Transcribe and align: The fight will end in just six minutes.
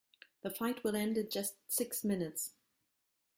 The 0.41 0.49
fight 0.49 0.83
will 0.83 0.95
end 0.95 1.15
in 1.19 1.29
just 1.29 1.57
six 1.67 2.03
minutes. 2.03 2.53